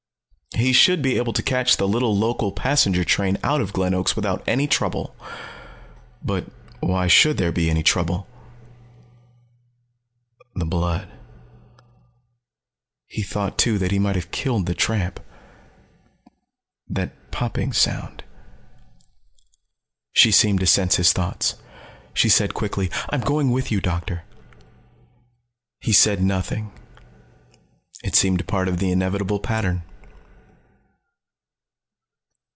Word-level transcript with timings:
He 0.53 0.73
should 0.73 1.01
be 1.01 1.17
able 1.17 1.31
to 1.33 1.41
catch 1.41 1.77
the 1.77 1.87
little 1.87 2.15
local 2.15 2.51
passenger 2.51 3.03
train 3.05 3.39
out 3.41 3.61
of 3.61 3.71
Glen 3.73 3.93
Oaks 3.95 4.15
without 4.17 4.43
any 4.47 4.67
trouble. 4.67 5.15
But 6.23 6.45
why 6.81 7.07
should 7.07 7.37
there 7.37 7.53
be 7.53 7.69
any 7.69 7.81
trouble? 7.81 8.27
The 10.53 10.65
blood 10.65 11.09
He 13.07 13.23
thought 13.23 13.57
too 13.57 13.79
that 13.79 13.91
he 13.91 13.97
might 13.97 14.17
have 14.17 14.29
killed 14.31 14.65
the 14.67 14.75
tramp, 14.75 15.21
that 16.89 17.31
popping 17.31 17.71
sound. 17.73 18.23
She 20.11 20.31
seemed 20.31 20.59
to 20.59 20.67
sense 20.67 20.97
his 20.97 21.13
thoughts. 21.13 21.55
She 22.13 22.27
said 22.29 22.53
quickly: 22.53 22.91
"I'm 23.09 23.21
going 23.21 23.51
with 23.51 23.71
you, 23.71 23.79
Doctor." 23.79 24.25
He 25.79 25.93
said 25.93 26.21
nothing. 26.21 26.71
It 28.03 28.15
seemed 28.15 28.45
part 28.47 28.67
of 28.67 28.77
the 28.79 28.91
inevitable 28.91 29.39
pattern. 29.39 29.83